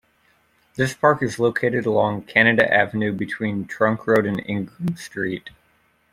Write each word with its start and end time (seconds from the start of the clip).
This 0.77 0.95
park 0.95 1.21
is 1.21 1.37
located 1.37 1.85
along 1.85 2.23
Canada 2.23 2.65
Avenue 2.73 3.13
between 3.13 3.65
Trunk 3.67 4.07
Road 4.07 4.25
and 4.25 4.41
Ingram 4.47 4.95
Street. 4.97 5.51